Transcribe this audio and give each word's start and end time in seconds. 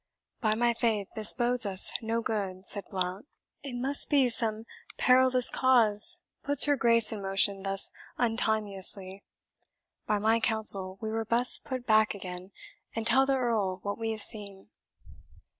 "By 0.39 0.55
my 0.55 0.73
faith, 0.73 1.09
this 1.15 1.31
bodes 1.31 1.63
us 1.63 1.93
no 2.01 2.21
good," 2.23 2.65
said 2.65 2.85
Blount; 2.89 3.27
"it 3.61 3.75
must 3.75 4.09
be 4.09 4.29
some 4.29 4.65
perilous 4.97 5.51
cause 5.51 6.17
puts 6.43 6.65
her 6.65 6.75
Grace 6.75 7.11
in 7.11 7.21
motion 7.21 7.61
thus 7.61 7.91
untimeously, 8.17 9.23
By 10.07 10.17
my 10.17 10.39
counsel, 10.39 10.97
we 11.01 11.11
were 11.11 11.23
best 11.23 11.63
put 11.63 11.85
back 11.85 12.15
again, 12.15 12.49
and 12.95 13.05
tell 13.05 13.27
the 13.27 13.35
Earl 13.37 13.77
what 13.83 13.99
we 13.99 14.09
have 14.09 14.21
seen." 14.23 14.71